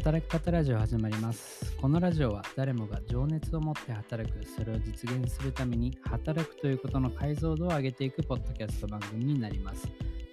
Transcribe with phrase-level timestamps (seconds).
[0.00, 1.76] 働き方ラジオ始まります。
[1.76, 9.86] このラジオは誰もが情熱を持って働く、それを実現するために働くということの解像度を上げていくポッドキャスト番組になります。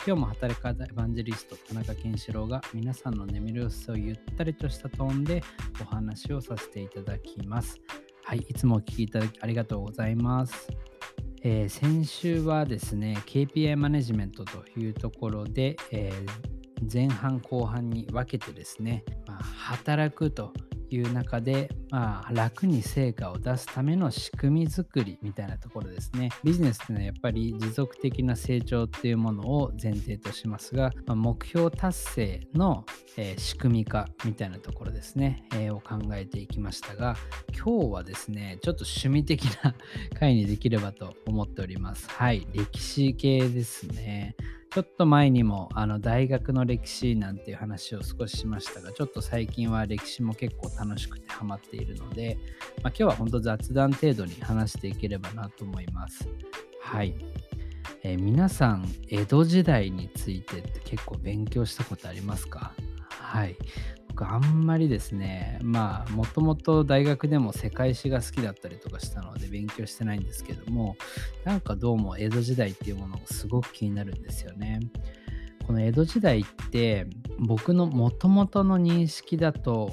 [0.06, 5.44] 今日も働き方エヴァンジェリスト田中健志郎が皆さんの眠る様子をゆったりとしたトーンで
[5.82, 7.78] お話をさせていただきます。
[8.24, 10.70] はい、いつもお聞きいただきありがとうございます。
[11.44, 16.57] えー先週はですね、KPI マネジメントというところで、えー
[16.92, 20.54] 前半後半に分けてですね、まあ、働くと
[20.90, 26.30] いう中で、まあ、楽に成果を出すための仕組み作りみたいなところですね。
[26.44, 32.86] ビジネスっていうのはやっぱり持続的な成長っていうものを前提としますが、まあ目標達成の、
[33.18, 37.16] えー仕組み化みたいなところですね、えーを考えていきましたが、
[37.54, 39.76] 今日はですね、ちょっと趣味的な
[40.18, 42.10] 回にできればと思っております。
[42.10, 44.36] はい、歴史系ですね。
[44.74, 52.38] ちょっと前にもあの大学の歴史なんていう話を少ししましたが、ちょっと最近は歴史も結構楽しくてハマっているので、
[52.84, 56.30] まあ、今日は本当雑談程度に話していければなと思います。
[56.82, 57.16] はい。
[58.04, 62.74] えー皆さん、江戸時代についてって結構勉強したことありますか？
[63.10, 63.56] はい。
[64.26, 70.96] あんまりですね、まあ、もともと大学でも世界史が好きだったりとかしたので勉強してないんですけども、
[71.44, 74.80] なんかどうも江戸時代っていうものがすごく気になるんですよね。
[75.66, 77.08] この江戸時代って
[77.40, 79.92] 僕の元々の認識だと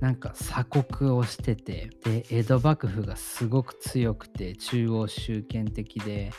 [0.00, 6.30] なんか鎖国をしててで江戸幕府がすごく強くて中央集権的で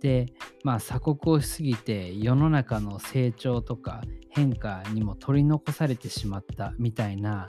[0.00, 0.26] で
[0.64, 7.46] まあ鎖国をしすぎて世の中の成長とか変化にも取り残されてしまったみたいな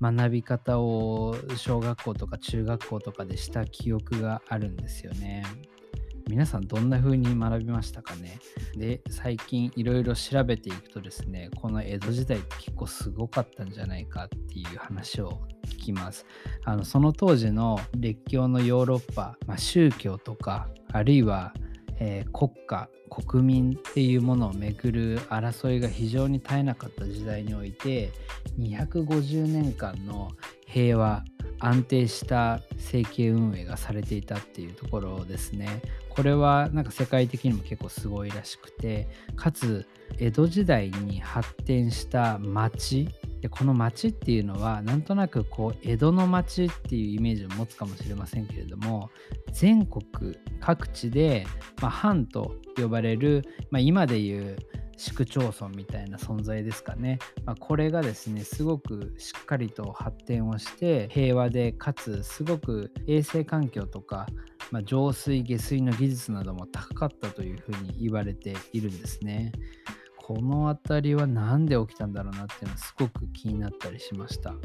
[0.00, 5.44] 学び方を小学校とか中学校とかでした記憶があるんですよね。
[6.28, 8.40] 皆さんどんな風に学びましたかね？
[8.76, 16.26] で最近いろいろ調べていくとですねこの江戸時代って結構すごかったんじゃないかっていう話を聞きます
[16.64, 21.54] あのその当時の列強のヨーロッパ、まあ、宗教とかあるいは、
[21.98, 28.10] えー国家国民っていうものをめぐる争いが非常に絶えなかった時代において
[28.58, 30.32] 250年間の
[30.66, 31.24] 平和
[31.58, 35.80] 安定した政経運営がされていたっていうところですね。
[36.10, 39.06] これはなんか世界的にも結構すごいらしくて
[39.36, 39.86] かつ
[40.18, 43.08] 江戸時代に発展した町
[43.40, 49.10] でこの町っていうのはなんとなくこう江戸の町っていうイメージを持つかもしれませんけれども
[49.52, 51.46] 全国各地で、
[51.80, 54.56] まあ、藩と呼ばれる、まあ、今でいう
[54.96, 64.26] 市区町村みたいな存在ですかね、まあ、これがですねすごくしっかりと発展をして平和でかつすごく衛生環境とか、
[64.70, 69.52] まあ、浄水下水の技術なども高かったというふうに言われているんですね。
[70.26, 74.50] この辺りは何で起きたんだろうなっていうのはすごく気になったりしました。
[74.50, 74.60] はい。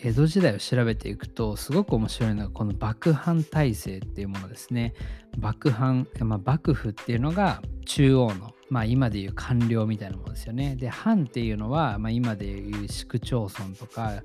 [0.00, 4.94] 江戸時代を調べていくとすごく面白いのがこの幕藩体制っていうものですね。
[5.38, 10.76] 幕藩、まあ、幕府っていうのが中央の、まあ、今でいう官僚みたいなものですよね。
[10.76, 14.22] で藩っていうのは、まあ、今でいう市区町村とか、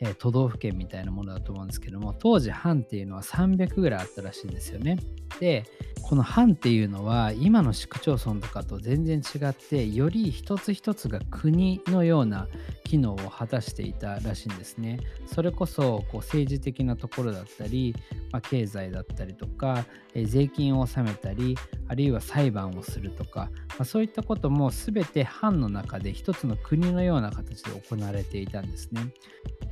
[0.00, 4.98] え都道府県みたいなものだと思うんですけども当時藩っていうのは300ぐらいあったらしいんですよね。
[5.38, 5.64] で
[6.02, 12.48] この藩っていうのは今の市区町村とかと全然違ってより一つ一つが国のような
[12.90, 14.98] 機能を果たしていたらしいんですね。
[15.26, 17.94] それこそこう政治的なところだったり、
[18.32, 21.56] まあ、経済だったりとか、え税金を納めたり
[21.86, 29.02] あるいは裁判をするとか、まあ、そういったことも全て藩の中で一つの国のような形で行われていたんですね。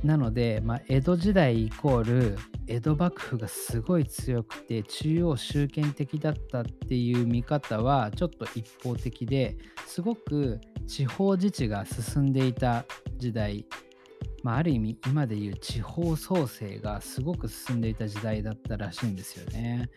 [0.01, 2.37] なので、まあ、江戸時代イコール
[2.67, 9.57] 江戸幕府がすごい強くて中央集権的だったっていう見方はちょっと一方的で
[9.89, 12.85] すごく地方自治が進んでいた
[13.17, 13.65] 時代、
[14.43, 19.89] まあ、ある意味今でいう地方創生がすごく進んでいた時代だったらしいんですよね。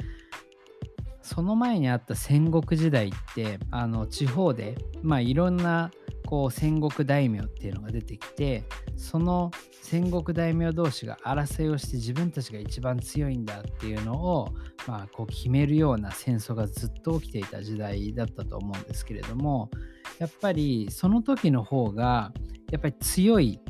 [1.21, 5.91] その前にあった戦国時代ってあの地方で、まあ、いろんな
[6.27, 8.65] こう戦国大名っていうのが出てきて
[8.97, 9.51] その
[9.83, 14.49] 戦国大名同士が争いをして自分たちが一番強いんだっていうのを、
[14.87, 19.71] まあ、こう決めるような戦争がずっと起きていた時代だったと思うんですけれども
[20.19, 22.33] やっぱりその時の方が
[22.71, 23.61] やっぱり強い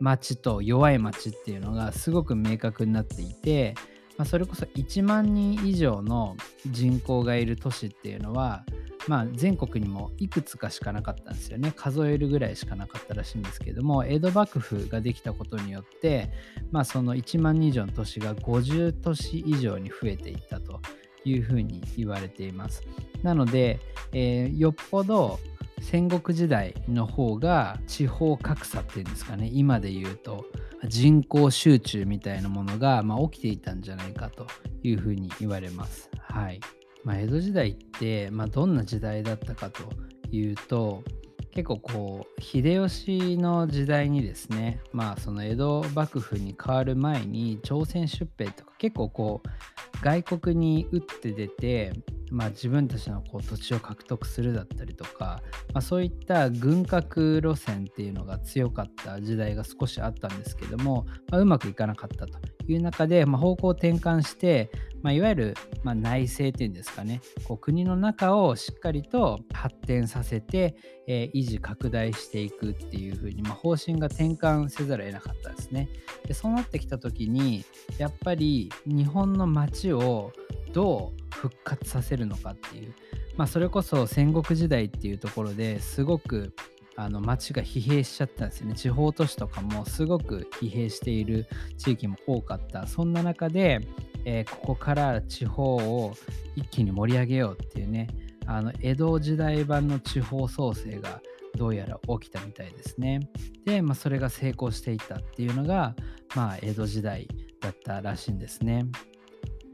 [0.00, 3.74] 町と弱い町っていうのがすごく明確になっていて、
[4.16, 6.36] まあ、それこそ1万人以上の
[6.70, 8.64] 人口がいる都市っていうのは、
[9.08, 11.72] まあ、全国にもいくつかしかなかったんですよね。
[11.74, 16.30] 数えるぐらいしかなかったらしいんですけども江戸幕府ができたことによって、
[16.70, 20.80] まあ、その1万人以上の都市が50都市以上に増えていったと
[21.24, 22.82] いうふうに言われています。
[23.22, 23.80] なので、
[24.12, 25.40] えーよっぽど
[25.80, 30.46] 戦国時代の方が地方格差っていうんですかね今で言うと
[30.86, 34.46] 人口集中みたいなものが、まあ、起きていたんじゃないかと
[34.82, 36.10] いうふうに言われます。
[36.20, 36.60] はい
[37.04, 39.82] まあ、江戸時代って、まあ、どんな時代だったかと
[40.30, 41.04] いうと
[41.52, 51.92] 結構こう秀吉の時代にですねまあその江戸幕府に変わる前に朝鮮出兵とか結構こう外国に打って出て
[52.34, 55.40] まあ、自分たちのこう土地を獲得するだったりとか、
[55.72, 65.54] まあ、そういった軍拡路線っていうのが強かった時代が少しあったんですけども、まあ、うまくいかなかったという中で、まあ、方向転換して、まあ、いわゆる、
[65.84, 70.74] まあ、内政っていうんですかねこう国の中をしっかりと発展させて、
[71.06, 75.88] えー、維持拡大していくっていうふうに、まあ、方針が転換せざるを得なかったですね。
[76.26, 77.64] でそうなってきた時に
[77.98, 80.32] やっぱり日本の街を
[80.72, 82.94] どう復活させるのかっていう、
[83.36, 86.54] まあ、それこそ戦国時代っていうところですごく
[86.96, 88.74] あの街が疲弊しちゃったんですよね。
[88.74, 92.86] 地方都市とかもすごく疲弊している地域も多かった。
[92.86, 93.80] そんな中で、
[94.24, 96.14] えー、ここから地方を
[96.54, 98.08] 一気に盛り上げようっていうね
[98.46, 101.20] あの江戸時代版の地方創生が
[101.56, 103.20] どうやら起きたみたいですね。
[103.64, 105.94] で、まあ、それが成功していったっていうのが、
[106.34, 107.28] まあ、江戸時代
[107.60, 108.86] だったらしいんですね。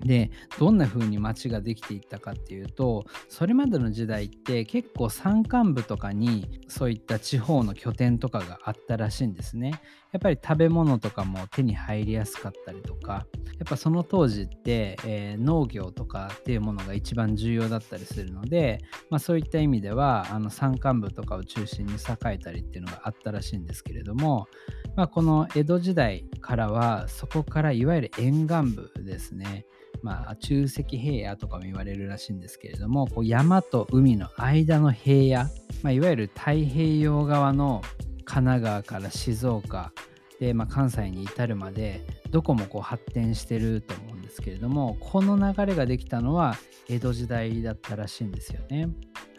[0.01, 9.81] でどんな風に町ができていったかっていうとそれまでの時代って結構山間部とかにそういった地方の拠点とかがあったらしいんですね。
[10.13, 13.27] やっぱり食べ物とかも手に入りやすかったりとか
[13.61, 18.81] やっぱその当時って、えー、農業とかっていうものが一番重要だったりするので、
[19.11, 24.49] まあ、そういった意味ではあの山間部とかを中心に栄えたりっていうのがあったらしいんですけれども、
[24.97, 29.67] まあ、この江戸時代からはそこからいわゆる沿岸部ですね。
[30.03, 35.51] まあ、中石平野とかも言われるらしいんですけれどもこう山と海の間の平野、
[35.83, 37.83] まあ、いわゆる太平洋側の
[38.31, 39.93] 神奈川から静岡
[40.39, 46.57] で、まあ、関西に至るまでどこもこう発展してると思うんですけれどもこの流れができたのは
[46.89, 48.89] 江戸時代だったらしいんですよね。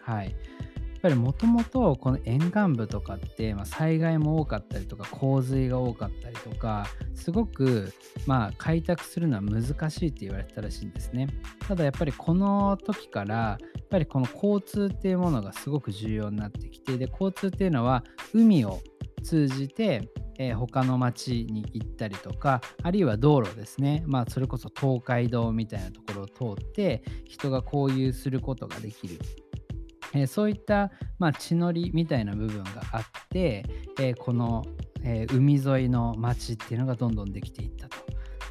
[0.02, 0.36] はい、
[1.02, 7.92] ぱりもともとこの沿岸部とかって、まあ、災害も多かったりとか洪水が多かったりとかすごく
[8.26, 11.26] まあ開拓するのは難しいって言われてたらしいんですね。
[11.66, 18.80] ただやっぱりこの時からやっぱりこの交通っていうものがすごく重要になってきてで交通っていうのは海を
[19.22, 20.08] 通じて
[20.38, 24.02] えー、他の町に行ったりとかあるいは道路ですね。
[24.06, 29.18] まあそれこそ東海道みたいなところを通って人が交流することができる。
[30.14, 33.64] えー、そういった、まあ、地のりみたいな部分があって、
[33.98, 34.64] えー、この、
[35.04, 37.96] え、海沿いの町っていうのがどんどんできていったと。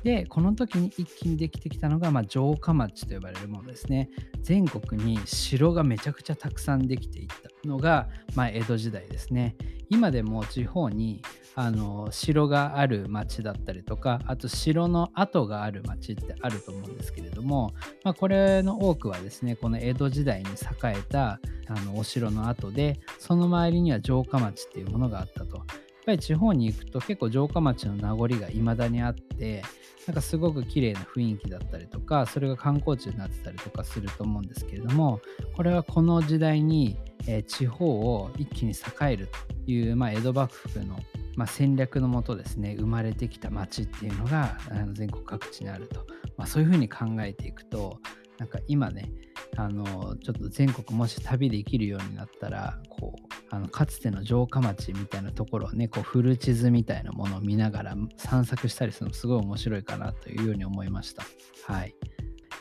[0.03, 4.09] で、この時に一気にできてきたのが、まあ、城下町と呼ばれるものですね。
[4.41, 9.55] 全国に城がめちゃくちゃたくさんできていったのが、まあ、江戸時代ですね。
[9.89, 11.21] 今でも地方に
[11.53, 17.73] あの城がある町だったりとかあと城の跡がある町ってあると思うんですけれども、
[18.03, 25.63] まあ、これの多くはですねこの江戸時代に栄えたあのお城の跡でその周りには城下町っていうものがあったと。
[26.01, 29.63] っぱり地方に行くと結構城下町の名残が未だにあって
[30.07, 35.21] なんかすごく綺麗な雰囲気だったりとかそれが観光地になってたりとかすると思うんですけれども
[35.55, 40.97] これはこの時代に、えー、地方を一気に栄えるという、まあ、江戸幕府の
[41.37, 47.99] まあ、戦略のもとですね生まれてきた町っていうのがあの全国各地にあると、まあ、そういうふうに考えていくと
[48.41, 49.11] なんか今ね
[49.55, 61.23] あのちょっと全国もし旅できるようになったらこうあのかつての城下町みたいなところをねこうフル地図みたいなものを見ながら散策したりするのすごい面白いかなというように思いました。
[61.71, 61.93] はい、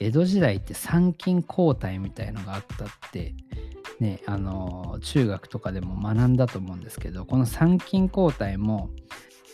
[0.00, 3.34] 江戸時代って参勤交代みたいのがあったって
[4.00, 8.88] ね、あの中学とかでも学んだと思うんですけどこの参勤交代も、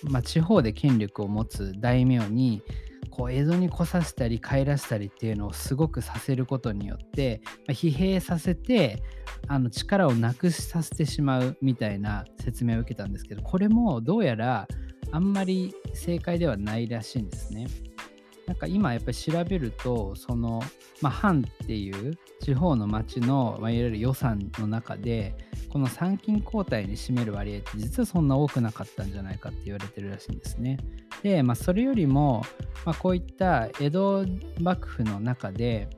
[0.05, 2.63] まあ、地方で権力を持つ大名に
[3.11, 9.03] こう江戸に来させたり帰らせたりっていうのをすごくさせることによって、まあ、疲弊させて
[9.49, 14.69] あの力をなくさせてしまうみたいな説明を受けたんですけどこれもどうやら
[15.13, 17.67] あんまり正解ではないらしいんですね。
[18.47, 20.63] なんか今やっぱり調べるとその、
[21.03, 25.35] まあ、藩っていう地方の町の、まあ、いわゆる予算の中で
[25.69, 30.79] この参勤交代に占める割合って実はそんな多くなかったんじゃないかって言われてるらしいんですね。
[31.23, 32.43] で、まあ、それよりも、
[32.85, 34.27] まあ、こういった江戸
[34.61, 35.89] 幕府の中で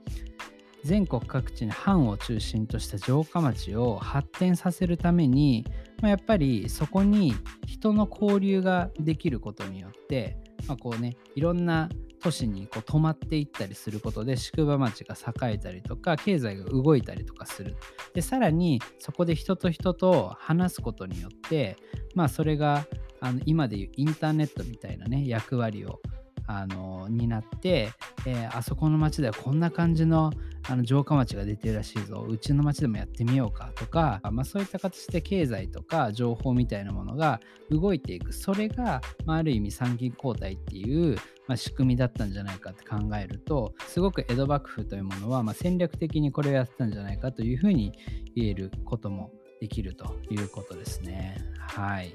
[0.85, 5.67] 全国各地に藩を中心とした城下町を発展させるために、
[6.01, 7.35] まあ、やっぱりそこに
[7.67, 11.89] 人の交流ができることによって、まあ、こうねいろんな
[12.21, 17.77] 都市にこう止まっていったりすることで宿場町が栄えたりとか経済が動いたりとかする。
[18.15, 21.77] でさらにそこで人と人と話すことによって
[22.15, 22.87] まあそれが
[23.21, 26.01] あの今でいうインターネットみたいなね役割を
[26.49, 27.93] あのになって、
[28.26, 30.33] えー、あそこの町ではこんな感じの
[30.71, 37.40] あの城下町が出てるらしいぞうちの町でもやってみようかとか、まあ、そういった形で経済とか情報みたいなものが
[37.71, 47.93] 動いていくそれが、まあ、ある意味参勤交代っていう、まあ、仕組みだったんじゃないかって考えるとすごく江戸幕府というものは、ま戦略的にこれをやってたんじゃないかというふうに
[48.35, 51.37] 言えることもできるということですね。
[51.59, 52.14] はい。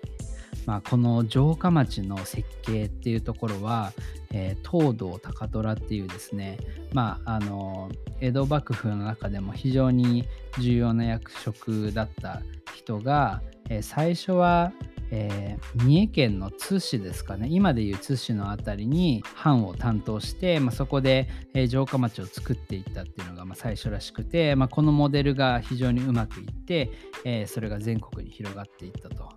[0.65, 3.93] まあ、この城下町の設計っていうところは、
[4.31, 6.57] えー、東堂高虎っていうですね、
[6.93, 7.89] まあ、あの
[8.21, 10.25] 江戸幕府の中でも非常に
[10.59, 12.41] 重要な役職だった
[12.73, 14.71] 人が、えー、最初は、
[15.11, 26.89] えー、三重県の津市ですかね今でいう津市の辺りに藩を担当して、まあ、そこで、え、城下町を作っていったっていうのが、ま、最初らしくて、まあ、このモデルが非常にうまくいって、
[27.25, 29.29] えそれが全国に広がっていったと。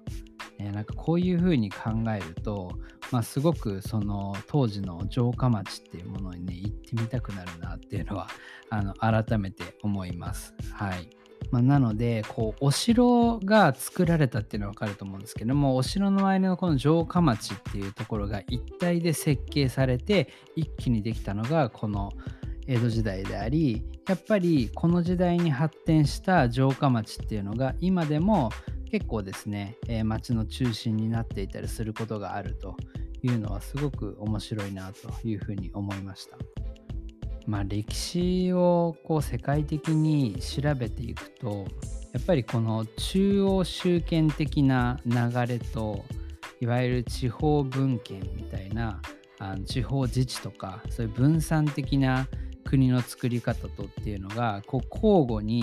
[0.66, 2.72] えー、なんかこういうふうに考えると、
[3.10, 8.28] まあ、すごくその当時の城下町っていうものにね行ってみたくなるなっていうのは
[8.70, 10.54] あの改めて思います。
[10.72, 11.08] はい
[11.50, 22.10] まあ、なのでこうお城が作られたっていうのは分かると思うんですけどもお城の周りのこの城下町っていうところが一体で設計されて一気にできたのがこの
[22.66, 28.50] 江戸時代でありやっぱりこの時代に発展した城下町っていうのが今でも
[28.90, 32.76] 結構ですね、えー、街の中心になっていたりすることがあると
[33.22, 36.36] いうのはすごく面白いなというふうに思いました。
[37.46, 41.66] まあ、歴史をこう世界的に調べていくと
[42.12, 45.14] やっぱりこの中央集権的な流
[45.46, 46.04] れと
[46.60, 49.00] いわゆる地方分権みたいな
[49.38, 52.26] あの地方自治とかそういう分散的な
[52.64, 55.62] 国の作り方とっていうのがこう交互に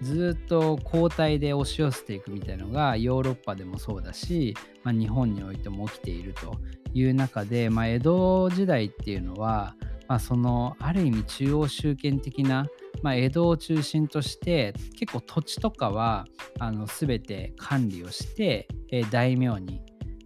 [0.00, 6.56] ずっと交代で押し寄せていくみたいのがヨーロッパでもそうだし、まあ、日本においても起きていると
[6.92, 9.74] いう中で、まあ、江戸時代っていうのは、
[10.08, 12.66] まあ、そのある意味中央集権的な、
[13.02, 16.26] まあ、江戸を中心として結構土地とかは
[16.58, 18.68] あの全て管理をして、
[19.10, 19.80] 大名に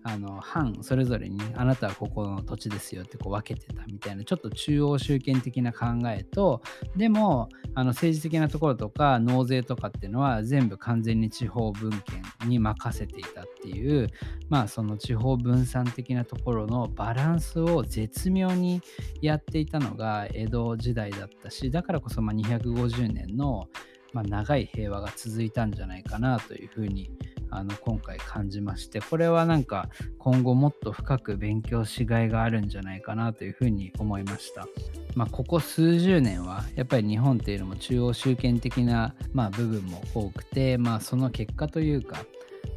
[0.08, 6.62] あの藩それぞれにあなたはここの土地ですよってこう分けてたみたいなちょっと中央集権的な考えと
[6.96, 14.08] でもあの政治的なところとか納税とかっていうのは全部完全に地方分権に任せていたっていう
[14.48, 18.80] まあその地方分散的なところのバランスを絶妙に
[19.20, 23.68] やっていたのが江戸時代だったしだからこそま250年の
[24.12, 27.10] まあ、長い平和が続いたんじゃないかなというふうに
[27.50, 29.88] あの今回感じましてこれはなんか
[30.18, 34.66] 今後もっと深く勉強しがいがあるんじゃないかなというふうに思いました。
[35.14, 42.24] まあ、ここ数十年はやっぱり日本っていうのも中央集権的な、まあ、部分も多くて、まあ、その結果というか、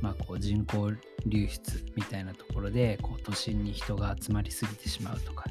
[0.02, 0.92] まあ、こう人口
[1.28, 5.46] 流出みたいなところでこう都心に人が集まりすぎてしまうとか、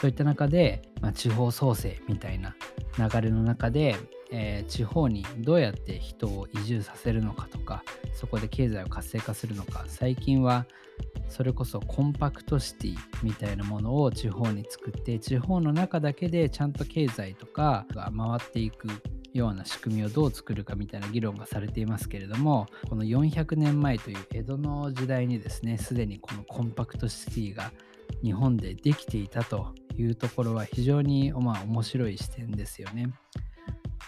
[0.00, 2.54] そういった中で、まあ、地方創生みたいな
[2.98, 3.96] 流れの中で
[4.30, 10.66] えー、地方にどうやって人を移住させるのかとかそこで経済を活性化するのか最近は
[11.28, 18.88] それこそコンパクトシティみたいなものを地方に作って地方の中だけでちゃんと経済とかが回っていく
[19.32, 27.72] ような仕組みをどう作るかみたいな議論がされていますけれどもこの400年前という江戸の時代にですねすでにこのコンパクトシティが
[28.22, 33.10] 日本でできていたというところは非常にまあ面白い視点ですよね。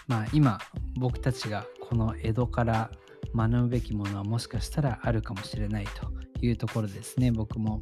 [0.07, 0.59] まあ、今
[0.97, 2.91] 僕たちがこの江戸から
[3.35, 7.31] 学ぶべきものはもしかしたらあるかもしれないというところですね。
[7.31, 7.81] 僕も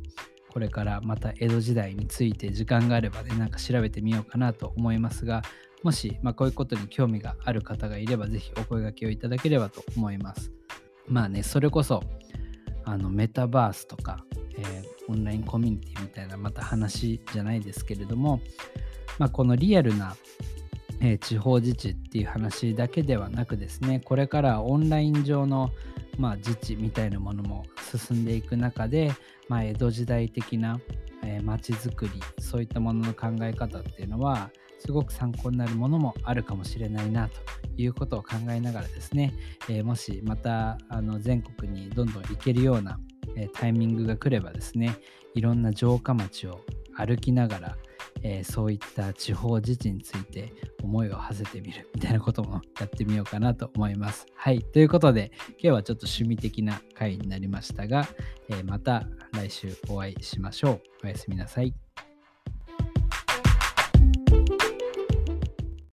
[0.49, 5.43] これからまた江戸時代について時間があればねなんか調べてみようかなと思いますが
[5.83, 10.51] もし、まあ、こういうことに興味がある方がいればぜひお声掛けをいただければと思います。
[11.07, 12.01] まあねそれこそ
[12.85, 14.23] あのメタバースとか、
[14.57, 18.41] えー、オンラインコミュニティみたいなまた話じゃないですけれども、
[19.19, 20.15] まあ、このリアルな
[21.01, 25.71] え、地方自治っていう話だけではなくですねこれからオンライン上の、
[26.17, 29.11] まあ、自治みたいなものも進んでいく中で、
[29.49, 30.79] まあ、江戸時代的な
[31.25, 37.41] えー、街づくりそういったものの考え方っていうのはすごく参考になるものもあるかもしれないなと
[37.77, 39.33] いうことを考えながらですね、
[39.67, 42.99] えー、もしまたあの全国にどんどん行けるような、
[43.35, 44.95] えー、タイミングが来ればですね
[45.33, 46.61] いろんな城下町を
[46.95, 47.77] 歩きながら、
[48.27, 50.51] えー、そういった地方自治について
[50.81, 54.25] 思いを馳せてみるみたいなこともやってみようかなと思います。
[54.35, 54.63] はい。
[54.63, 58.07] ということで、今日はちょっと趣味的な回になりましたが、
[58.49, 60.81] えー、また来週お会いしましょう。
[61.03, 61.75] おやすみなさい。